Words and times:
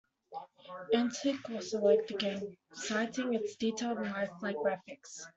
"Antic" 0.95 1.47
also 1.51 1.77
liked 1.79 2.07
the 2.07 2.15
game, 2.15 2.57
citing 2.73 3.35
its 3.35 3.55
"detailed 3.55 3.99
and 3.99 4.11
lifelike 4.11 4.55
graphics". 4.55 5.21